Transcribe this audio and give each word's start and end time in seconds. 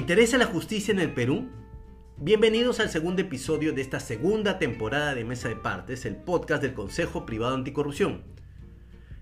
¿Interesa 0.00 0.38
la 0.38 0.46
justicia 0.46 0.92
en 0.92 0.98
el 0.98 1.12
Perú? 1.12 1.50
Bienvenidos 2.16 2.80
al 2.80 2.88
segundo 2.88 3.20
episodio 3.20 3.74
de 3.74 3.82
esta 3.82 4.00
segunda 4.00 4.58
temporada 4.58 5.14
de 5.14 5.26
Mesa 5.26 5.50
de 5.50 5.56
Partes, 5.56 6.06
el 6.06 6.16
podcast 6.16 6.62
del 6.62 6.72
Consejo 6.72 7.26
Privado 7.26 7.54
Anticorrupción. 7.54 8.22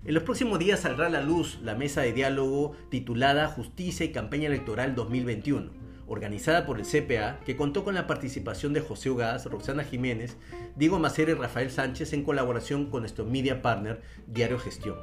En 0.05 0.13
los 0.13 0.23
próximos 0.23 0.57
días 0.57 0.79
saldrá 0.79 1.07
a 1.07 1.09
la 1.09 1.21
luz 1.21 1.59
la 1.63 1.75
mesa 1.75 1.99
de 1.99 2.13
diálogo 2.13 2.77
titulada 2.89 3.49
Justicia 3.49 4.05
y 4.05 4.13
Campaña 4.13 4.47
Electoral 4.47 4.95
2021, 4.95 5.69
organizada 6.07 6.65
por 6.65 6.79
el 6.79 6.85
CPA, 6.85 7.41
que 7.41 7.57
contó 7.57 7.83
con 7.83 7.93
la 7.93 8.07
participación 8.07 8.71
de 8.71 8.79
José 8.79 9.09
Ugaz, 9.09 9.47
Roxana 9.47 9.83
Jiménez, 9.83 10.37
Diego 10.77 10.97
Macera 10.97 11.31
y 11.31 11.35
Rafael 11.35 11.71
Sánchez 11.71 12.13
en 12.13 12.23
colaboración 12.23 12.89
con 12.89 13.01
nuestro 13.01 13.25
media 13.25 13.61
partner 13.61 14.01
Diario 14.27 14.57
Gestión. 14.57 14.95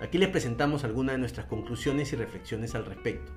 Aquí 0.00 0.16
les 0.16 0.30
presentamos 0.30 0.84
algunas 0.84 1.16
de 1.16 1.18
nuestras 1.18 1.44
conclusiones 1.44 2.14
y 2.14 2.16
reflexiones 2.16 2.74
al 2.74 2.86
respecto. 2.86 3.30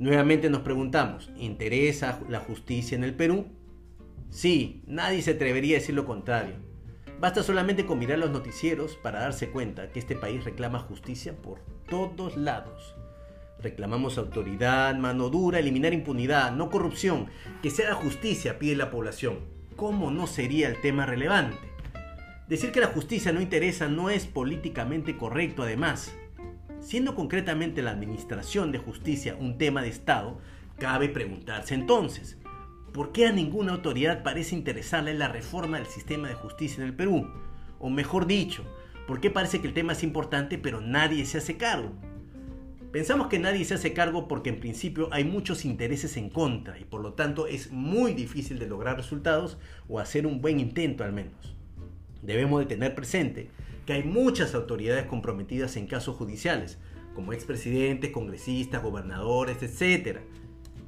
Nuevamente 0.00 0.48
nos 0.48 0.62
preguntamos, 0.62 1.30
¿interesa 1.36 2.20
la 2.30 2.40
justicia 2.40 2.96
en 2.96 3.04
el 3.04 3.12
Perú? 3.12 3.48
Sí, 4.30 4.82
nadie 4.86 5.20
se 5.20 5.32
atrevería 5.32 5.76
a 5.76 5.80
decir 5.80 5.94
lo 5.94 6.06
contrario. 6.06 6.54
Basta 7.20 7.42
solamente 7.42 7.84
con 7.84 7.98
mirar 7.98 8.18
los 8.18 8.30
noticieros 8.30 8.96
para 8.96 9.20
darse 9.20 9.50
cuenta 9.50 9.92
que 9.92 9.98
este 9.98 10.16
país 10.16 10.42
reclama 10.42 10.78
justicia 10.78 11.36
por 11.36 11.60
todos 11.86 12.38
lados. 12.38 12.94
Reclamamos 13.58 14.16
autoridad, 14.16 14.96
mano 14.96 15.28
dura, 15.28 15.58
eliminar 15.58 15.92
impunidad, 15.92 16.50
no 16.52 16.70
corrupción, 16.70 17.26
que 17.62 17.68
se 17.68 17.84
haga 17.84 17.96
justicia, 17.96 18.58
pide 18.58 18.76
la 18.76 18.90
población. 18.90 19.40
¿Cómo 19.76 20.10
no 20.10 20.26
sería 20.26 20.68
el 20.68 20.80
tema 20.80 21.04
relevante? 21.04 21.58
Decir 22.48 22.72
que 22.72 22.80
la 22.80 22.86
justicia 22.86 23.32
no 23.32 23.42
interesa 23.42 23.86
no 23.86 24.08
es 24.08 24.24
políticamente 24.24 25.18
correcto 25.18 25.62
además. 25.62 26.10
Siendo 26.80 27.14
concretamente 27.14 27.82
la 27.82 27.90
administración 27.90 28.72
de 28.72 28.78
justicia 28.78 29.36
un 29.38 29.58
tema 29.58 29.82
de 29.82 29.88
Estado, 29.88 30.38
cabe 30.78 31.10
preguntarse 31.10 31.74
entonces, 31.74 32.38
¿por 32.92 33.12
qué 33.12 33.26
a 33.26 33.32
ninguna 33.32 33.72
autoridad 33.72 34.22
parece 34.22 34.56
interesarle 34.56 35.12
la 35.12 35.28
reforma 35.28 35.76
del 35.76 35.86
sistema 35.86 36.28
de 36.28 36.34
justicia 36.34 36.82
en 36.82 36.88
el 36.88 36.96
Perú? 36.96 37.28
O 37.78 37.90
mejor 37.90 38.26
dicho, 38.26 38.64
¿por 39.06 39.20
qué 39.20 39.30
parece 39.30 39.60
que 39.60 39.68
el 39.68 39.74
tema 39.74 39.92
es 39.92 40.02
importante 40.02 40.56
pero 40.56 40.80
nadie 40.80 41.26
se 41.26 41.38
hace 41.38 41.58
cargo? 41.58 41.92
Pensamos 42.92 43.28
que 43.28 43.38
nadie 43.38 43.64
se 43.66 43.74
hace 43.74 43.92
cargo 43.92 44.26
porque 44.26 44.48
en 44.48 44.58
principio 44.58 45.10
hay 45.12 45.24
muchos 45.24 45.66
intereses 45.66 46.16
en 46.16 46.30
contra 46.30 46.78
y 46.78 46.84
por 46.84 47.02
lo 47.02 47.12
tanto 47.12 47.46
es 47.46 47.70
muy 47.70 48.14
difícil 48.14 48.58
de 48.58 48.66
lograr 48.66 48.96
resultados 48.96 49.58
o 49.86 50.00
hacer 50.00 50.26
un 50.26 50.40
buen 50.40 50.58
intento 50.58 51.04
al 51.04 51.12
menos. 51.12 51.54
Debemos 52.22 52.58
de 52.58 52.66
tener 52.66 52.94
presente 52.94 53.50
que 53.90 53.96
hay 53.96 54.04
muchas 54.04 54.54
autoridades 54.54 55.06
comprometidas 55.06 55.76
en 55.76 55.88
casos 55.88 56.14
judiciales, 56.14 56.78
como 57.12 57.32
expresidentes, 57.32 58.12
congresistas, 58.12 58.84
gobernadores, 58.84 59.56
etc. 59.64 60.18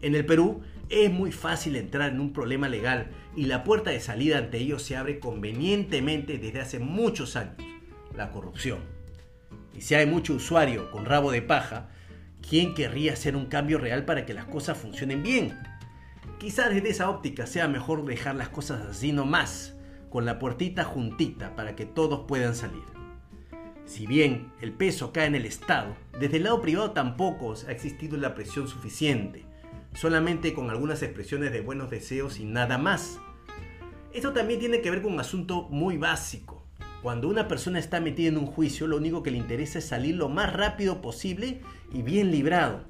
En 0.02 0.14
el 0.14 0.24
Perú 0.24 0.60
es 0.88 1.10
muy 1.10 1.32
fácil 1.32 1.74
entrar 1.74 2.12
en 2.12 2.20
un 2.20 2.32
problema 2.32 2.68
legal 2.68 3.10
y 3.34 3.46
la 3.46 3.64
puerta 3.64 3.90
de 3.90 3.98
salida 3.98 4.38
ante 4.38 4.58
ellos 4.58 4.84
se 4.84 4.96
abre 4.96 5.18
convenientemente 5.18 6.38
desde 6.38 6.60
hace 6.60 6.78
muchos 6.78 7.34
años, 7.34 7.56
la 8.14 8.30
corrupción. 8.30 8.78
Y 9.74 9.80
si 9.80 9.96
hay 9.96 10.06
mucho 10.06 10.34
usuario 10.34 10.88
con 10.92 11.04
rabo 11.04 11.32
de 11.32 11.42
paja, 11.42 11.88
¿quién 12.48 12.72
querría 12.72 13.14
hacer 13.14 13.34
un 13.34 13.46
cambio 13.46 13.78
real 13.78 14.04
para 14.04 14.24
que 14.24 14.32
las 14.32 14.44
cosas 14.44 14.78
funcionen 14.78 15.24
bien? 15.24 15.58
Quizás 16.38 16.72
desde 16.72 16.90
esa 16.90 17.10
óptica 17.10 17.48
sea 17.48 17.66
mejor 17.66 18.04
dejar 18.04 18.36
las 18.36 18.50
cosas 18.50 18.86
así 18.86 19.10
nomás, 19.10 19.74
con 20.12 20.26
la 20.26 20.38
puertita 20.38 20.84
juntita 20.84 21.56
para 21.56 21.74
que 21.74 21.86
todos 21.86 22.26
puedan 22.28 22.54
salir. 22.54 22.82
Si 23.86 24.06
bien 24.06 24.52
el 24.60 24.72
peso 24.72 25.10
cae 25.10 25.26
en 25.26 25.34
el 25.34 25.46
Estado, 25.46 25.96
desde 26.20 26.36
el 26.36 26.42
lado 26.42 26.60
privado 26.60 26.90
tampoco 26.90 27.54
ha 27.66 27.72
existido 27.72 28.18
la 28.18 28.34
presión 28.34 28.68
suficiente, 28.68 29.46
solamente 29.94 30.52
con 30.52 30.68
algunas 30.68 31.02
expresiones 31.02 31.50
de 31.50 31.62
buenos 31.62 31.88
deseos 31.88 32.38
y 32.40 32.44
nada 32.44 32.76
más. 32.76 33.18
Esto 34.12 34.34
también 34.34 34.60
tiene 34.60 34.82
que 34.82 34.90
ver 34.90 35.00
con 35.00 35.14
un 35.14 35.20
asunto 35.20 35.66
muy 35.70 35.96
básico. 35.96 36.62
Cuando 37.00 37.28
una 37.28 37.48
persona 37.48 37.78
está 37.78 37.98
metida 37.98 38.28
en 38.28 38.36
un 38.36 38.46
juicio, 38.46 38.86
lo 38.86 38.98
único 38.98 39.22
que 39.22 39.30
le 39.30 39.38
interesa 39.38 39.78
es 39.78 39.86
salir 39.86 40.16
lo 40.16 40.28
más 40.28 40.52
rápido 40.52 41.00
posible 41.00 41.62
y 41.90 42.02
bien 42.02 42.30
librado. 42.30 42.84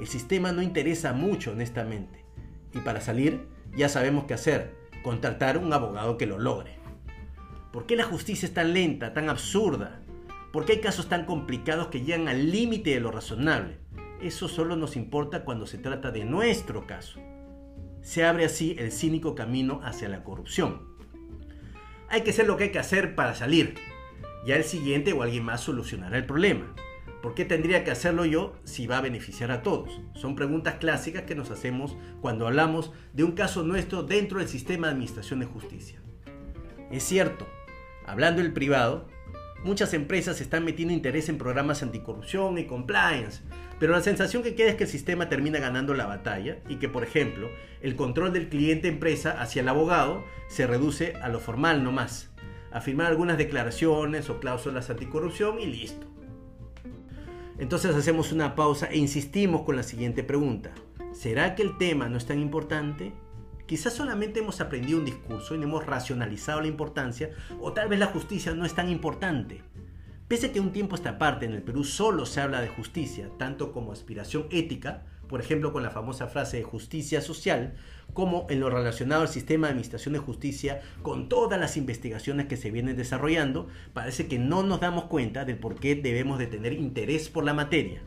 El 0.00 0.06
sistema 0.06 0.52
no 0.52 0.62
interesa 0.62 1.12
mucho, 1.12 1.52
honestamente. 1.52 2.24
Y 2.72 2.78
para 2.78 3.02
salir, 3.02 3.46
ya 3.76 3.90
sabemos 3.90 4.24
qué 4.24 4.32
hacer 4.34 4.81
contratar 5.02 5.58
un 5.58 5.72
abogado 5.72 6.16
que 6.16 6.26
lo 6.26 6.38
logre. 6.38 6.76
¿Por 7.72 7.86
qué 7.86 7.96
la 7.96 8.04
justicia 8.04 8.46
es 8.46 8.54
tan 8.54 8.74
lenta, 8.74 9.12
tan 9.14 9.28
absurda? 9.28 10.00
¿Por 10.52 10.64
qué 10.64 10.72
hay 10.72 10.80
casos 10.80 11.08
tan 11.08 11.24
complicados 11.24 11.88
que 11.88 12.02
llegan 12.02 12.28
al 12.28 12.50
límite 12.50 12.90
de 12.90 13.00
lo 13.00 13.10
razonable? 13.10 13.78
Eso 14.20 14.46
solo 14.48 14.76
nos 14.76 14.96
importa 14.96 15.44
cuando 15.44 15.66
se 15.66 15.78
trata 15.78 16.10
de 16.10 16.24
nuestro 16.24 16.86
caso. 16.86 17.18
Se 18.02 18.24
abre 18.24 18.44
así 18.44 18.76
el 18.78 18.92
cínico 18.92 19.34
camino 19.34 19.80
hacia 19.82 20.08
la 20.08 20.22
corrupción. 20.22 20.86
Hay 22.08 22.20
que 22.22 22.30
hacer 22.30 22.46
lo 22.46 22.56
que 22.56 22.64
hay 22.64 22.72
que 22.72 22.78
hacer 22.78 23.14
para 23.14 23.34
salir. 23.34 23.74
Ya 24.46 24.56
el 24.56 24.64
siguiente 24.64 25.12
o 25.12 25.22
alguien 25.22 25.44
más 25.44 25.62
solucionará 25.62 26.18
el 26.18 26.26
problema. 26.26 26.74
¿Por 27.22 27.34
qué 27.34 27.44
tendría 27.44 27.84
que 27.84 27.92
hacerlo 27.92 28.24
yo 28.24 28.56
si 28.64 28.88
va 28.88 28.98
a 28.98 29.02
beneficiar 29.02 29.52
a 29.52 29.62
todos? 29.62 30.00
Son 30.14 30.34
preguntas 30.34 30.74
clásicas 30.80 31.22
que 31.22 31.36
nos 31.36 31.52
hacemos 31.52 31.96
cuando 32.20 32.48
hablamos 32.48 32.92
de 33.12 33.22
un 33.22 33.32
caso 33.32 33.62
nuestro 33.62 34.02
dentro 34.02 34.40
del 34.40 34.48
sistema 34.48 34.88
de 34.88 34.94
administración 34.94 35.38
de 35.38 35.46
justicia. 35.46 36.02
Es 36.90 37.04
cierto, 37.04 37.46
hablando 38.06 38.42
del 38.42 38.52
privado, 38.52 39.06
muchas 39.62 39.94
empresas 39.94 40.40
están 40.40 40.64
metiendo 40.64 40.92
interés 40.92 41.28
en 41.28 41.38
programas 41.38 41.84
anticorrupción 41.84 42.58
y 42.58 42.66
compliance, 42.66 43.42
pero 43.78 43.92
la 43.92 44.02
sensación 44.02 44.42
que 44.42 44.56
queda 44.56 44.70
es 44.70 44.74
que 44.74 44.84
el 44.84 44.90
sistema 44.90 45.28
termina 45.28 45.60
ganando 45.60 45.94
la 45.94 46.06
batalla 46.06 46.58
y 46.68 46.76
que, 46.76 46.88
por 46.88 47.04
ejemplo, 47.04 47.50
el 47.82 47.94
control 47.94 48.32
del 48.32 48.48
cliente 48.48 48.88
empresa 48.88 49.40
hacia 49.40 49.62
el 49.62 49.68
abogado 49.68 50.24
se 50.48 50.66
reduce 50.66 51.14
a 51.22 51.28
lo 51.28 51.38
formal 51.38 51.84
nomás, 51.84 52.32
a 52.72 52.80
firmar 52.80 53.06
algunas 53.06 53.38
declaraciones 53.38 54.28
o 54.28 54.40
cláusulas 54.40 54.90
anticorrupción 54.90 55.60
y 55.60 55.66
listo. 55.66 56.12
Entonces 57.58 57.94
hacemos 57.94 58.32
una 58.32 58.54
pausa 58.54 58.86
e 58.86 58.98
insistimos 58.98 59.62
con 59.62 59.76
la 59.76 59.82
siguiente 59.82 60.22
pregunta. 60.22 60.72
¿Será 61.12 61.54
que 61.54 61.62
el 61.62 61.76
tema 61.78 62.08
no 62.08 62.16
es 62.16 62.26
tan 62.26 62.40
importante? 62.40 63.12
Quizás 63.66 63.92
solamente 63.92 64.40
hemos 64.40 64.60
aprendido 64.60 64.98
un 64.98 65.04
discurso 65.04 65.54
y 65.54 65.62
hemos 65.62 65.86
racionalizado 65.86 66.60
la 66.60 66.66
importancia, 66.66 67.30
o 67.60 67.72
tal 67.72 67.88
vez 67.88 67.98
la 67.98 68.06
justicia 68.06 68.54
no 68.54 68.64
es 68.64 68.74
tan 68.74 68.88
importante. 68.88 69.62
Pese 70.32 70.46
a 70.46 70.52
que 70.54 70.60
un 70.60 70.72
tiempo 70.72 70.96
esta 70.96 71.18
parte 71.18 71.44
en 71.44 71.52
el 71.52 71.60
Perú 71.60 71.84
solo 71.84 72.24
se 72.24 72.40
habla 72.40 72.62
de 72.62 72.68
justicia, 72.68 73.28
tanto 73.38 73.70
como 73.70 73.92
aspiración 73.92 74.46
ética, 74.50 75.02
por 75.28 75.42
ejemplo 75.42 75.74
con 75.74 75.82
la 75.82 75.90
famosa 75.90 76.26
frase 76.26 76.56
de 76.56 76.62
justicia 76.62 77.20
social, 77.20 77.74
como 78.14 78.46
en 78.48 78.58
lo 78.58 78.70
relacionado 78.70 79.20
al 79.20 79.28
sistema 79.28 79.66
de 79.66 79.72
administración 79.72 80.14
de 80.14 80.20
justicia, 80.20 80.80
con 81.02 81.28
todas 81.28 81.60
las 81.60 81.76
investigaciones 81.76 82.46
que 82.46 82.56
se 82.56 82.70
vienen 82.70 82.96
desarrollando, 82.96 83.68
parece 83.92 84.26
que 84.26 84.38
no 84.38 84.62
nos 84.62 84.80
damos 84.80 85.04
cuenta 85.04 85.44
del 85.44 85.58
por 85.58 85.74
qué 85.74 85.96
debemos 85.96 86.38
de 86.38 86.46
tener 86.46 86.72
interés 86.72 87.28
por 87.28 87.44
la 87.44 87.52
materia. 87.52 88.00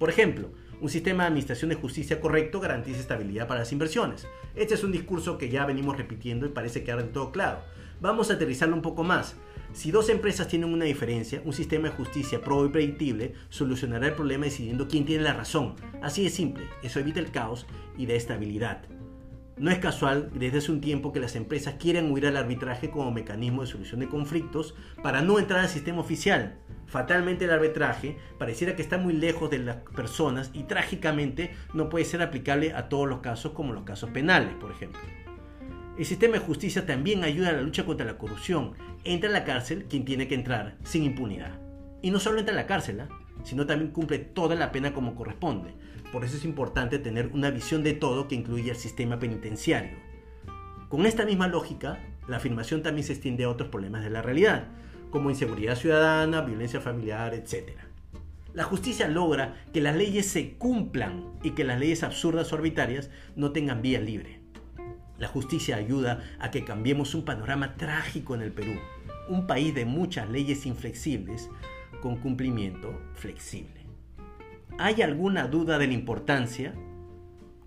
Por 0.00 0.10
ejemplo, 0.10 0.50
un 0.80 0.88
sistema 0.88 1.22
de 1.22 1.28
administración 1.28 1.68
de 1.68 1.76
justicia 1.76 2.20
correcto 2.20 2.58
garantiza 2.58 2.98
estabilidad 2.98 3.46
para 3.46 3.60
las 3.60 3.70
inversiones. 3.70 4.26
Este 4.56 4.74
es 4.74 4.82
un 4.82 4.90
discurso 4.90 5.38
que 5.38 5.50
ya 5.50 5.66
venimos 5.66 5.96
repitiendo 5.96 6.46
y 6.46 6.48
parece 6.48 6.82
que 6.82 6.90
ahora 6.90 7.04
de 7.04 7.12
todo 7.12 7.30
claro. 7.30 7.60
Vamos 8.00 8.28
a 8.28 8.34
aterrizarlo 8.34 8.74
un 8.74 8.82
poco 8.82 9.04
más. 9.04 9.36
Si 9.72 9.92
dos 9.92 10.08
empresas 10.08 10.48
tienen 10.48 10.72
una 10.72 10.84
diferencia, 10.84 11.42
un 11.44 11.52
sistema 11.52 11.88
de 11.88 11.94
justicia 11.94 12.40
pro 12.40 12.66
y 12.66 12.70
predictible 12.70 13.34
solucionará 13.50 14.08
el 14.08 14.14
problema 14.14 14.44
decidiendo 14.44 14.88
quién 14.88 15.06
tiene 15.06 15.22
la 15.22 15.32
razón. 15.32 15.76
Así 16.02 16.24
de 16.24 16.30
simple, 16.30 16.64
eso 16.82 16.98
evita 16.98 17.20
el 17.20 17.30
caos 17.30 17.66
y 17.96 18.06
da 18.06 18.14
estabilidad. 18.14 18.82
No 19.56 19.70
es 19.70 19.78
casual 19.78 20.30
desde 20.34 20.58
hace 20.58 20.72
un 20.72 20.80
tiempo 20.80 21.12
que 21.12 21.20
las 21.20 21.36
empresas 21.36 21.74
quieren 21.78 22.10
huir 22.10 22.26
al 22.26 22.36
arbitraje 22.36 22.90
como 22.90 23.12
mecanismo 23.12 23.60
de 23.60 23.68
solución 23.68 24.00
de 24.00 24.08
conflictos 24.08 24.74
para 25.02 25.22
no 25.22 25.38
entrar 25.38 25.60
al 25.60 25.68
sistema 25.68 26.00
oficial. 26.00 26.58
Fatalmente 26.86 27.44
el 27.44 27.52
arbitraje 27.52 28.16
pareciera 28.38 28.74
que 28.74 28.82
está 28.82 28.98
muy 28.98 29.12
lejos 29.12 29.50
de 29.50 29.58
las 29.58 29.76
personas 29.94 30.50
y 30.52 30.64
trágicamente 30.64 31.52
no 31.74 31.88
puede 31.90 32.06
ser 32.06 32.22
aplicable 32.22 32.72
a 32.72 32.88
todos 32.88 33.08
los 33.08 33.20
casos 33.20 33.52
como 33.52 33.72
los 33.72 33.84
casos 33.84 34.10
penales, 34.10 34.54
por 34.54 34.72
ejemplo. 34.72 35.00
El 35.98 36.06
sistema 36.06 36.34
de 36.34 36.40
justicia 36.40 36.86
también 36.86 37.24
ayuda 37.24 37.50
a 37.50 37.52
la 37.52 37.62
lucha 37.62 37.84
contra 37.84 38.06
la 38.06 38.16
corrupción. 38.16 38.72
Entra 39.04 39.28
a 39.28 39.32
la 39.32 39.44
cárcel 39.44 39.86
quien 39.88 40.04
tiene 40.04 40.28
que 40.28 40.34
entrar 40.34 40.76
sin 40.84 41.04
impunidad. 41.04 41.58
Y 42.02 42.10
no 42.10 42.18
solo 42.18 42.38
entra 42.38 42.54
a 42.54 42.56
la 42.56 42.66
cárcel, 42.66 43.00
¿eh? 43.00 43.08
sino 43.44 43.66
también 43.66 43.90
cumple 43.90 44.18
toda 44.18 44.54
la 44.54 44.72
pena 44.72 44.94
como 44.94 45.14
corresponde. 45.14 45.74
Por 46.12 46.24
eso 46.24 46.36
es 46.36 46.44
importante 46.44 46.98
tener 46.98 47.28
una 47.32 47.50
visión 47.50 47.82
de 47.82 47.92
todo 47.92 48.28
que 48.28 48.34
incluya 48.34 48.72
el 48.72 48.78
sistema 48.78 49.18
penitenciario. 49.18 49.96
Con 50.88 51.06
esta 51.06 51.24
misma 51.24 51.48
lógica, 51.48 52.00
la 52.28 52.38
afirmación 52.38 52.82
también 52.82 53.06
se 53.06 53.12
extiende 53.12 53.44
a 53.44 53.50
otros 53.50 53.68
problemas 53.68 54.02
de 54.02 54.10
la 54.10 54.22
realidad, 54.22 54.68
como 55.10 55.30
inseguridad 55.30 55.76
ciudadana, 55.76 56.40
violencia 56.40 56.80
familiar, 56.80 57.34
etc. 57.34 57.78
La 58.54 58.64
justicia 58.64 59.06
logra 59.06 59.54
que 59.72 59.80
las 59.80 59.94
leyes 59.94 60.26
se 60.26 60.54
cumplan 60.54 61.26
y 61.42 61.50
que 61.50 61.64
las 61.64 61.78
leyes 61.78 62.02
absurdas 62.02 62.52
o 62.52 62.56
arbitrarias 62.56 63.10
no 63.36 63.52
tengan 63.52 63.82
vía 63.82 64.00
libre. 64.00 64.39
La 65.20 65.28
justicia 65.28 65.76
ayuda 65.76 66.24
a 66.38 66.50
que 66.50 66.64
cambiemos 66.64 67.14
un 67.14 67.26
panorama 67.26 67.76
trágico 67.76 68.34
en 68.34 68.40
el 68.40 68.52
Perú, 68.52 68.80
un 69.28 69.46
país 69.46 69.74
de 69.74 69.84
muchas 69.84 70.30
leyes 70.30 70.64
inflexibles 70.64 71.50
con 72.00 72.16
cumplimiento 72.16 72.98
flexible. 73.12 73.84
¿Hay 74.78 75.02
alguna 75.02 75.46
duda 75.46 75.76
de 75.76 75.88
la 75.88 75.92
importancia? 75.92 76.72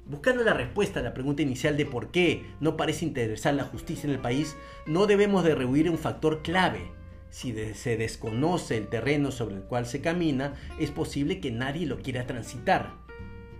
Buscando 0.07 0.43
la 0.43 0.55
respuesta 0.55 0.99
a 0.99 1.03
la 1.03 1.13
pregunta 1.13 1.43
inicial 1.43 1.77
de 1.77 1.85
por 1.85 2.09
qué 2.09 2.43
no 2.59 2.75
parece 2.75 3.05
interesar 3.05 3.53
la 3.53 3.65
justicia 3.65 4.07
en 4.07 4.15
el 4.15 4.19
país, 4.19 4.57
no 4.87 5.05
debemos 5.05 5.43
de 5.43 5.53
rehuir 5.53 5.91
un 5.91 5.99
factor 5.99 6.41
clave. 6.41 6.91
Si 7.29 7.53
se 7.75 7.97
desconoce 7.97 8.77
el 8.77 8.87
terreno 8.87 9.29
sobre 9.29 9.57
el 9.57 9.61
cual 9.61 9.85
se 9.85 10.01
camina, 10.01 10.55
es 10.79 10.89
posible 10.89 11.39
que 11.39 11.51
nadie 11.51 11.85
lo 11.85 11.99
quiera 11.99 12.25
transitar. 12.25 13.02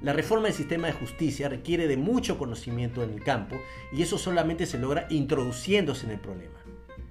La 0.03 0.11
reforma 0.11 0.47
del 0.47 0.53
sistema 0.53 0.87
de 0.87 0.93
justicia 0.93 1.47
requiere 1.47 1.87
de 1.87 1.95
mucho 1.95 2.37
conocimiento 2.37 3.03
en 3.03 3.11
el 3.11 3.23
campo 3.23 3.55
y 3.93 4.01
eso 4.01 4.17
solamente 4.17 4.65
se 4.65 4.77
logra 4.77 5.07
introduciéndose 5.09 6.05
en 6.05 6.11
el 6.11 6.19
problema, 6.19 6.59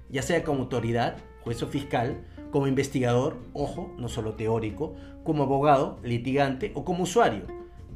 ya 0.09 0.21
sea 0.21 0.43
como 0.43 0.61
autoridad, 0.61 1.17
juez 1.41 1.63
o 1.63 1.67
fiscal, 1.67 2.23
como 2.51 2.67
investigador, 2.67 3.37
ojo, 3.53 3.91
no 3.97 4.09
solo 4.09 4.35
teórico, 4.35 4.95
como 5.23 5.41
abogado, 5.41 5.99
litigante 6.03 6.71
o 6.75 6.85
como 6.85 7.05
usuario. 7.05 7.47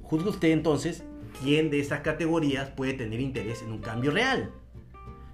Juzgue 0.01 0.29
usted 0.29 0.49
entonces 0.49 1.03
quién 1.43 1.69
de 1.69 1.79
esas 1.79 1.99
categorías 1.99 2.71
puede 2.71 2.93
tener 2.93 3.19
interés 3.19 3.61
en 3.61 3.73
un 3.73 3.81
cambio 3.81 4.09
real. 4.09 4.51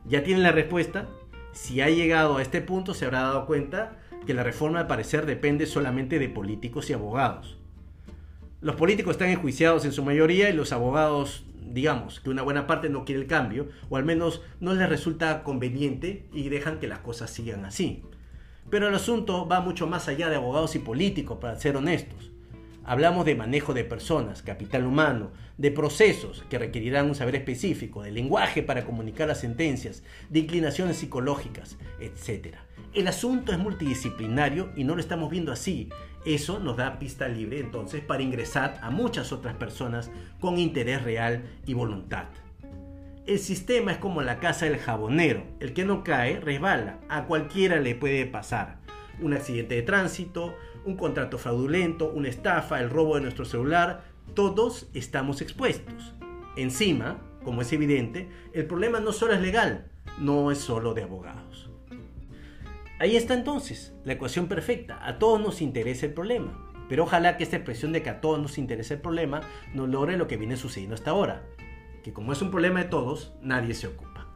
Ya 0.05 0.25
tiene 0.25 0.41
la 0.41 0.51
respuesta. 0.51 1.07
Si 1.53 1.79
ha 1.79 1.89
llegado 1.89 2.35
a 2.35 2.41
este 2.41 2.59
punto, 2.59 2.93
se 2.93 3.05
habrá 3.05 3.21
dado 3.21 3.45
cuenta 3.45 3.97
que 4.25 4.33
la 4.33 4.43
reforma 4.43 4.81
al 4.81 4.87
parecer 4.87 5.25
depende 5.25 5.67
solamente 5.67 6.19
de 6.19 6.27
políticos 6.27 6.89
y 6.89 6.93
abogados. 6.93 7.62
Los 8.63 8.77
políticos 8.77 9.11
están 9.11 9.27
enjuiciados 9.27 9.83
en 9.83 9.91
su 9.91 10.05
mayoría 10.05 10.49
y 10.49 10.53
los 10.53 10.71
abogados, 10.71 11.43
digamos, 11.73 12.21
que 12.21 12.29
una 12.29 12.43
buena 12.43 12.65
parte 12.65 12.87
no 12.87 13.03
quiere 13.03 13.19
el 13.19 13.27
cambio, 13.27 13.67
o 13.89 13.97
al 13.97 14.05
menos 14.05 14.41
no 14.61 14.73
les 14.73 14.87
resulta 14.87 15.43
conveniente 15.43 16.29
y 16.31 16.47
dejan 16.47 16.79
que 16.79 16.87
las 16.87 16.99
cosas 16.99 17.29
sigan 17.29 17.65
así. 17.65 18.03
Pero 18.69 18.87
el 18.87 18.95
asunto 18.95 19.49
va 19.49 19.59
mucho 19.59 19.85
más 19.85 20.07
allá 20.07 20.29
de 20.29 20.37
abogados 20.37 20.75
y 20.75 20.79
políticos, 20.79 21.39
para 21.41 21.59
ser 21.59 21.75
honestos. 21.75 22.31
Hablamos 22.85 23.25
de 23.25 23.35
manejo 23.35 23.73
de 23.73 23.83
personas, 23.83 24.41
capital 24.41 24.85
humano, 24.85 25.31
de 25.57 25.69
procesos 25.71 26.45
que 26.49 26.57
requerirán 26.57 27.07
un 27.07 27.15
saber 27.15 27.35
específico, 27.35 28.01
de 28.01 28.11
lenguaje 28.11 28.63
para 28.63 28.85
comunicar 28.85 29.27
las 29.27 29.41
sentencias, 29.41 30.03
de 30.29 30.39
inclinaciones 30.39 30.95
psicológicas, 30.95 31.77
etc. 31.99 32.55
El 32.93 33.09
asunto 33.09 33.51
es 33.51 33.57
multidisciplinario 33.57 34.71
y 34.77 34.85
no 34.85 34.95
lo 34.95 35.01
estamos 35.01 35.29
viendo 35.29 35.51
así. 35.51 35.89
Eso 36.25 36.59
nos 36.59 36.77
da 36.77 36.99
pista 36.99 37.27
libre 37.27 37.59
entonces 37.59 38.01
para 38.01 38.23
ingresar 38.23 38.79
a 38.81 38.89
muchas 38.89 39.33
otras 39.33 39.55
personas 39.55 40.09
con 40.39 40.57
interés 40.57 41.03
real 41.03 41.43
y 41.65 41.73
voluntad. 41.73 42.27
El 43.25 43.39
sistema 43.39 43.93
es 43.93 43.97
como 43.97 44.21
la 44.21 44.39
casa 44.39 44.65
del 44.65 44.77
jabonero. 44.77 45.43
El 45.59 45.73
que 45.73 45.85
no 45.85 46.03
cae 46.03 46.39
resbala. 46.39 46.99
A 47.07 47.25
cualquiera 47.25 47.79
le 47.79 47.95
puede 47.95 48.25
pasar. 48.25 48.79
Un 49.21 49.33
accidente 49.33 49.75
de 49.75 49.81
tránsito, 49.81 50.55
un 50.85 50.97
contrato 50.97 51.37
fraudulento, 51.37 52.11
una 52.11 52.27
estafa, 52.27 52.79
el 52.79 52.89
robo 52.89 53.15
de 53.15 53.21
nuestro 53.21 53.45
celular, 53.45 54.03
todos 54.33 54.89
estamos 54.93 55.41
expuestos. 55.41 56.13
Encima, 56.57 57.21
como 57.43 57.61
es 57.61 57.71
evidente, 57.71 58.29
el 58.53 58.65
problema 58.65 58.99
no 58.99 59.11
solo 59.11 59.33
es 59.33 59.41
legal, 59.41 59.89
no 60.19 60.51
es 60.51 60.57
solo 60.57 60.93
de 60.93 61.03
abogados. 61.03 61.72
Ahí 63.03 63.17
está 63.17 63.33
entonces, 63.33 63.93
la 64.05 64.13
ecuación 64.13 64.47
perfecta. 64.47 65.05
A 65.05 65.19
todos 65.19 65.41
nos 65.41 65.61
interesa 65.61 66.05
el 66.05 66.13
problema. 66.13 66.57
Pero 66.87 67.03
ojalá 67.03 67.35
que 67.35 67.43
esta 67.43 67.57
expresión 67.57 67.91
de 67.91 68.01
que 68.01 68.09
a 68.09 68.21
todos 68.21 68.39
nos 68.39 68.57
interesa 68.57 68.93
el 68.93 69.01
problema 69.01 69.41
no 69.73 69.87
logre 69.87 70.15
lo 70.15 70.29
que 70.29 70.37
viene 70.37 70.55
sucediendo 70.55 70.95
hasta 70.95 71.11
ahora. 71.11 71.43
Que 72.01 72.13
como 72.13 72.31
es 72.31 72.41
un 72.41 72.49
problema 72.49 72.81
de 72.81 72.89
todos, 72.89 73.33
nadie 73.41 73.73
se 73.73 73.87
ocupa. 73.87 74.29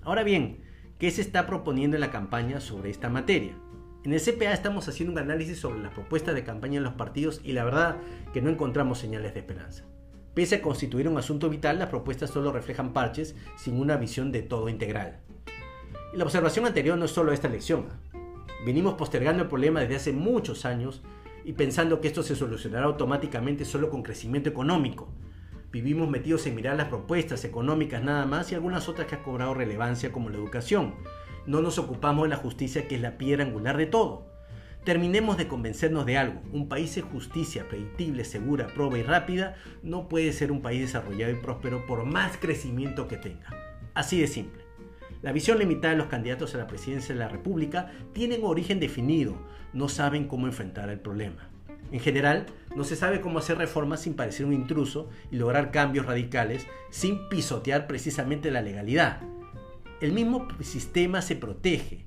Ahora 0.00 0.22
bien, 0.22 0.62
¿qué 0.98 1.10
se 1.10 1.20
está 1.20 1.46
proponiendo 1.46 1.98
en 1.98 2.00
la 2.00 2.10
campaña 2.10 2.62
sobre 2.62 2.88
esta 2.88 3.10
materia? 3.10 3.52
En 4.04 4.14
el 4.14 4.22
CPA 4.22 4.54
estamos 4.54 4.88
haciendo 4.88 5.12
un 5.12 5.18
análisis 5.18 5.58
sobre 5.60 5.80
las 5.80 5.92
propuestas 5.92 6.34
de 6.34 6.44
campaña 6.44 6.78
en 6.78 6.84
los 6.84 6.94
partidos 6.94 7.42
y 7.44 7.52
la 7.52 7.64
verdad 7.64 7.98
que 8.32 8.40
no 8.40 8.48
encontramos 8.48 9.00
señales 9.00 9.34
de 9.34 9.40
esperanza. 9.40 9.84
Pese 10.32 10.54
a 10.54 10.62
constituir 10.62 11.08
un 11.08 11.18
asunto 11.18 11.50
vital, 11.50 11.78
las 11.78 11.90
propuestas 11.90 12.30
solo 12.30 12.52
reflejan 12.52 12.94
parches 12.94 13.36
sin 13.58 13.78
una 13.78 13.98
visión 13.98 14.32
de 14.32 14.40
todo 14.40 14.70
integral. 14.70 15.20
La 16.12 16.24
observación 16.24 16.64
anterior 16.64 16.96
no 16.96 17.04
es 17.04 17.10
solo 17.10 17.32
esta 17.32 17.48
elección. 17.48 17.86
Venimos 18.64 18.94
postergando 18.94 19.42
el 19.42 19.48
problema 19.48 19.80
desde 19.80 19.96
hace 19.96 20.12
muchos 20.12 20.64
años 20.64 21.02
y 21.44 21.52
pensando 21.52 22.00
que 22.00 22.08
esto 22.08 22.22
se 22.22 22.34
solucionará 22.34 22.86
automáticamente 22.86 23.64
solo 23.64 23.90
con 23.90 24.02
crecimiento 24.02 24.48
económico. 24.48 25.08
Vivimos 25.70 26.08
metidos 26.08 26.46
en 26.46 26.54
mirar 26.54 26.76
las 26.76 26.88
propuestas 26.88 27.44
económicas 27.44 28.02
nada 28.02 28.24
más 28.24 28.50
y 28.50 28.54
algunas 28.54 28.88
otras 28.88 29.06
que 29.06 29.16
han 29.16 29.22
cobrado 29.22 29.52
relevancia 29.52 30.10
como 30.10 30.30
la 30.30 30.38
educación, 30.38 30.94
no 31.48 31.62
nos 31.62 31.78
ocupamos 31.78 32.24
de 32.24 32.28
la 32.28 32.36
justicia 32.36 32.86
que 32.86 32.96
es 32.96 33.00
la 33.00 33.16
piedra 33.16 33.42
angular 33.42 33.76
de 33.76 33.86
todo. 33.86 34.26
Terminemos 34.84 35.38
de 35.38 35.48
convencernos 35.48 36.04
de 36.04 36.18
algo. 36.18 36.42
Un 36.52 36.68
país 36.68 36.94
de 36.94 37.00
justicia 37.00 37.66
predictible, 37.68 38.24
segura, 38.24 38.66
proba 38.68 38.98
y 38.98 39.02
rápida 39.02 39.56
no 39.82 40.08
puede 40.08 40.32
ser 40.32 40.52
un 40.52 40.60
país 40.60 40.80
desarrollado 40.80 41.32
y 41.32 41.36
próspero 41.36 41.86
por 41.86 42.04
más 42.04 42.36
crecimiento 42.36 43.08
que 43.08 43.16
tenga. 43.16 43.48
Así 43.94 44.20
de 44.20 44.26
simple. 44.26 44.67
La 45.22 45.32
visión 45.32 45.58
limitada 45.58 45.92
de 45.92 45.98
los 45.98 46.08
candidatos 46.08 46.54
a 46.54 46.58
la 46.58 46.66
presidencia 46.66 47.14
de 47.14 47.20
la 47.20 47.28
República 47.28 47.90
tienen 48.12 48.44
origen 48.44 48.80
definido, 48.80 49.36
no 49.72 49.88
saben 49.88 50.28
cómo 50.28 50.46
enfrentar 50.46 50.88
el 50.90 51.00
problema. 51.00 51.50
En 51.90 52.00
general, 52.00 52.46
no 52.76 52.84
se 52.84 52.96
sabe 52.96 53.20
cómo 53.20 53.38
hacer 53.38 53.58
reformas 53.58 54.02
sin 54.02 54.14
parecer 54.14 54.46
un 54.46 54.52
intruso 54.52 55.08
y 55.30 55.36
lograr 55.36 55.70
cambios 55.70 56.06
radicales 56.06 56.66
sin 56.90 57.28
pisotear 57.28 57.86
precisamente 57.86 58.50
la 58.50 58.60
legalidad 58.60 59.20
el 60.00 60.12
mismo 60.12 60.46
sistema 60.60 61.22
se 61.22 61.34
protege, 61.34 62.04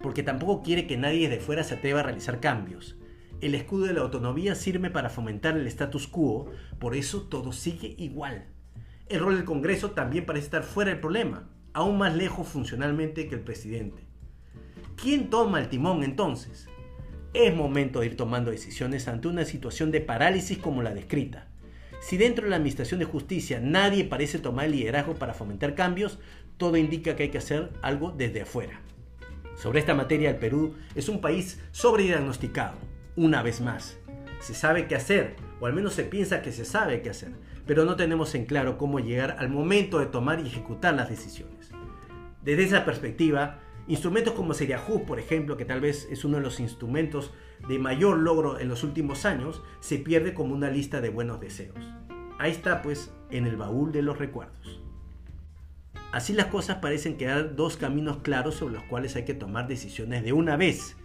porque 0.00 0.22
tampoco 0.22 0.62
quiere 0.62 0.86
que 0.86 0.96
nadie 0.96 1.28
de 1.28 1.40
fuera 1.40 1.64
se 1.64 1.74
atreva 1.74 1.98
a 1.98 2.02
realizar 2.04 2.38
cambios. 2.38 2.96
El 3.40 3.56
escudo 3.56 3.86
de 3.86 3.94
la 3.94 4.02
autonomía 4.02 4.54
sirve 4.54 4.88
para 4.88 5.10
fomentar 5.10 5.56
el 5.56 5.66
status 5.66 6.06
quo, 6.06 6.52
por 6.78 6.94
eso 6.94 7.22
todo 7.22 7.50
sigue 7.50 7.96
igual. 7.98 8.46
El 9.08 9.18
rol 9.18 9.34
del 9.34 9.44
Congreso 9.44 9.90
también 9.90 10.26
parece 10.26 10.44
estar 10.44 10.62
fuera 10.62 10.92
del 10.92 11.00
problema, 11.00 11.48
aún 11.74 11.98
más 11.98 12.14
lejos 12.14 12.48
funcionalmente 12.48 13.28
que 13.28 13.34
el 13.34 13.42
presidente. 13.42 14.02
¿Quién 14.96 15.28
toma 15.28 15.60
el 15.60 15.68
timón 15.68 16.02
entonces? 16.02 16.68
Es 17.34 17.54
momento 17.54 18.00
de 18.00 18.06
ir 18.06 18.16
tomando 18.16 18.52
decisiones 18.52 19.08
ante 19.08 19.28
una 19.28 19.44
situación 19.44 19.90
de 19.90 20.00
parálisis 20.00 20.56
como 20.56 20.82
la 20.82 20.94
descrita. 20.94 21.48
Si 22.00 22.16
dentro 22.16 22.44
de 22.44 22.50
la 22.50 22.56
Administración 22.56 23.00
de 23.00 23.06
Justicia 23.06 23.60
nadie 23.60 24.04
parece 24.04 24.38
tomar 24.38 24.66
el 24.66 24.72
liderazgo 24.72 25.14
para 25.14 25.34
fomentar 25.34 25.74
cambios, 25.74 26.18
todo 26.58 26.76
indica 26.76 27.16
que 27.16 27.24
hay 27.24 27.30
que 27.30 27.38
hacer 27.38 27.72
algo 27.82 28.12
desde 28.12 28.42
afuera. 28.42 28.80
Sobre 29.56 29.80
esta 29.80 29.94
materia, 29.94 30.30
el 30.30 30.36
Perú 30.36 30.74
es 30.94 31.08
un 31.08 31.20
país 31.20 31.60
sobrediagnosticado, 31.72 32.76
una 33.16 33.42
vez 33.42 33.60
más. 33.60 33.98
Se 34.40 34.54
sabe 34.54 34.86
qué 34.86 34.94
hacer, 34.94 35.36
o 35.60 35.66
al 35.66 35.74
menos 35.74 35.94
se 35.94 36.04
piensa 36.04 36.42
que 36.42 36.52
se 36.52 36.64
sabe 36.64 37.02
qué 37.02 37.10
hacer, 37.10 37.32
pero 37.66 37.84
no 37.84 37.96
tenemos 37.96 38.34
en 38.34 38.46
claro 38.46 38.78
cómo 38.78 39.00
llegar 39.00 39.36
al 39.38 39.48
momento 39.48 39.98
de 39.98 40.06
tomar 40.06 40.40
y 40.40 40.46
ejecutar 40.46 40.94
las 40.94 41.08
decisiones. 41.08 41.70
Desde 42.42 42.64
esa 42.64 42.84
perspectiva, 42.84 43.60
instrumentos 43.88 44.34
como 44.34 44.54
Seriajus, 44.54 45.02
por 45.02 45.18
ejemplo, 45.18 45.56
que 45.56 45.64
tal 45.64 45.80
vez 45.80 46.06
es 46.10 46.24
uno 46.24 46.36
de 46.36 46.42
los 46.42 46.60
instrumentos 46.60 47.32
de 47.68 47.78
mayor 47.78 48.18
logro 48.18 48.58
en 48.60 48.68
los 48.68 48.84
últimos 48.84 49.24
años, 49.24 49.62
se 49.80 49.98
pierde 49.98 50.34
como 50.34 50.54
una 50.54 50.70
lista 50.70 51.00
de 51.00 51.08
buenos 51.08 51.40
deseos. 51.40 51.78
Ahí 52.38 52.50
está, 52.50 52.82
pues, 52.82 53.12
en 53.30 53.46
el 53.46 53.56
baúl 53.56 53.92
de 53.92 54.02
los 54.02 54.18
recuerdos. 54.18 54.80
Así 56.12 56.32
las 56.32 56.46
cosas 56.46 56.76
parecen 56.76 57.16
quedar 57.16 57.56
dos 57.56 57.76
caminos 57.76 58.18
claros 58.18 58.54
sobre 58.56 58.74
los 58.74 58.84
cuales 58.84 59.16
hay 59.16 59.24
que 59.24 59.34
tomar 59.34 59.66
decisiones 59.66 60.22
de 60.22 60.32
una 60.32 60.56
vez. 60.56 60.96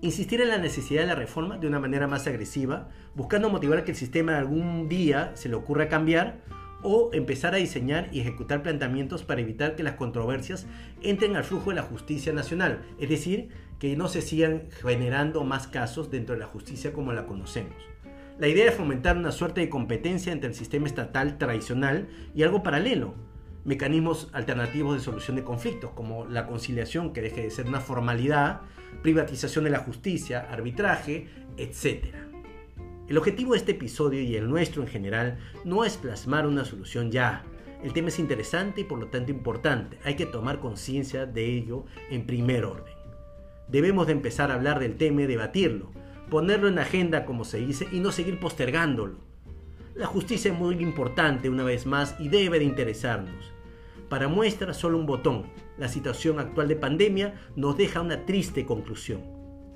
Insistir 0.00 0.40
en 0.40 0.48
la 0.48 0.58
necesidad 0.58 1.00
de 1.00 1.08
la 1.08 1.16
reforma 1.16 1.58
de 1.58 1.66
una 1.66 1.80
manera 1.80 2.06
más 2.06 2.28
agresiva, 2.28 2.88
buscando 3.16 3.50
motivar 3.50 3.82
que 3.82 3.90
el 3.90 3.96
sistema 3.96 4.38
algún 4.38 4.88
día 4.88 5.32
se 5.34 5.48
le 5.48 5.56
ocurra 5.56 5.88
cambiar, 5.88 6.40
o 6.82 7.10
empezar 7.12 7.54
a 7.54 7.58
diseñar 7.58 8.08
y 8.12 8.20
ejecutar 8.20 8.62
planteamientos 8.62 9.24
para 9.24 9.40
evitar 9.40 9.74
que 9.74 9.82
las 9.82 9.94
controversias 9.94 10.66
entren 11.02 11.34
al 11.34 11.42
flujo 11.42 11.70
de 11.70 11.76
la 11.76 11.82
justicia 11.82 12.32
nacional, 12.32 12.82
es 13.00 13.08
decir, 13.08 13.48
que 13.78 13.96
no 13.96 14.08
se 14.08 14.22
sigan 14.22 14.68
generando 14.70 15.42
más 15.44 15.66
casos 15.66 16.10
dentro 16.10 16.34
de 16.34 16.40
la 16.40 16.46
justicia 16.46 16.92
como 16.92 17.12
la 17.12 17.26
conocemos. 17.26 17.74
La 18.38 18.46
idea 18.46 18.68
es 18.68 18.74
fomentar 18.76 19.16
una 19.16 19.32
suerte 19.32 19.60
de 19.60 19.68
competencia 19.68 20.32
entre 20.32 20.50
el 20.50 20.54
sistema 20.54 20.86
estatal 20.86 21.38
tradicional 21.38 22.08
y 22.36 22.44
algo 22.44 22.62
paralelo, 22.62 23.14
mecanismos 23.68 24.30
alternativos 24.32 24.96
de 24.96 25.04
solución 25.04 25.36
de 25.36 25.44
conflictos, 25.44 25.90
como 25.90 26.24
la 26.24 26.46
conciliación, 26.46 27.12
que 27.12 27.20
deje 27.20 27.42
de 27.42 27.50
ser 27.50 27.66
una 27.66 27.80
formalidad, 27.80 28.62
privatización 29.02 29.64
de 29.64 29.70
la 29.70 29.80
justicia, 29.80 30.48
arbitraje, 30.50 31.28
etc. 31.58 32.06
El 33.08 33.18
objetivo 33.18 33.52
de 33.52 33.58
este 33.58 33.72
episodio 33.72 34.22
y 34.22 34.36
el 34.36 34.48
nuestro 34.48 34.80
en 34.80 34.88
general 34.88 35.38
no 35.66 35.84
es 35.84 35.98
plasmar 35.98 36.46
una 36.46 36.64
solución 36.64 37.10
ya. 37.10 37.44
El 37.84 37.92
tema 37.92 38.08
es 38.08 38.18
interesante 38.18 38.80
y 38.80 38.84
por 38.84 39.00
lo 39.00 39.08
tanto 39.08 39.32
importante. 39.32 39.98
Hay 40.02 40.16
que 40.16 40.24
tomar 40.24 40.60
conciencia 40.60 41.26
de 41.26 41.44
ello 41.44 41.84
en 42.08 42.24
primer 42.24 42.64
orden. 42.64 42.94
Debemos 43.68 44.06
de 44.06 44.14
empezar 44.14 44.50
a 44.50 44.54
hablar 44.54 44.78
del 44.78 44.96
tema 44.96 45.22
y 45.22 45.26
debatirlo, 45.26 45.90
ponerlo 46.30 46.68
en 46.68 46.78
agenda 46.78 47.26
como 47.26 47.44
se 47.44 47.58
dice 47.58 47.86
y 47.92 48.00
no 48.00 48.12
seguir 48.12 48.40
postergándolo. 48.40 49.18
La 49.94 50.06
justicia 50.06 50.50
es 50.52 50.58
muy 50.58 50.76
importante 50.76 51.50
una 51.50 51.64
vez 51.64 51.84
más 51.84 52.16
y 52.18 52.30
debe 52.30 52.60
de 52.60 52.64
interesarnos. 52.64 53.57
Para 54.08 54.28
muestra 54.28 54.72
solo 54.72 54.98
un 54.98 55.06
botón. 55.06 55.46
La 55.76 55.88
situación 55.88 56.38
actual 56.38 56.68
de 56.68 56.76
pandemia 56.76 57.34
nos 57.56 57.76
deja 57.76 58.00
una 58.00 58.24
triste 58.24 58.64
conclusión. 58.64 59.22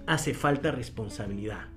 Hace 0.06 0.34
falta 0.34 0.70
responsabilidad. 0.70 1.68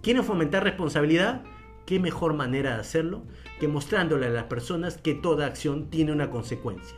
¿Quieren 0.00 0.24
fomentar 0.24 0.64
responsabilidad? 0.64 1.42
¿Qué 1.86 1.98
mejor 1.98 2.34
manera 2.34 2.74
de 2.74 2.80
hacerlo 2.80 3.24
que 3.58 3.68
mostrándole 3.68 4.26
a 4.26 4.30
las 4.30 4.44
personas 4.44 4.96
que 4.96 5.14
toda 5.14 5.46
acción 5.46 5.90
tiene 5.90 6.12
una 6.12 6.30
consecuencia? 6.30 6.96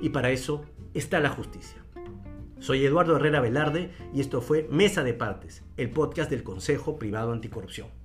Y 0.00 0.10
para 0.10 0.30
eso 0.30 0.64
está 0.94 1.20
la 1.20 1.30
justicia. 1.30 1.82
Soy 2.58 2.84
Eduardo 2.84 3.16
Herrera 3.16 3.40
Velarde 3.40 3.90
y 4.14 4.20
esto 4.20 4.40
fue 4.40 4.68
Mesa 4.70 5.02
de 5.02 5.14
Partes, 5.14 5.64
el 5.76 5.90
podcast 5.90 6.30
del 6.30 6.44
Consejo 6.44 6.96
Privado 6.96 7.32
Anticorrupción. 7.32 8.01